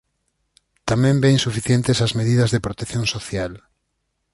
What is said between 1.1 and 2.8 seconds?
ve insuficientes as medidas de